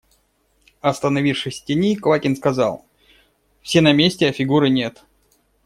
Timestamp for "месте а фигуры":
3.93-4.69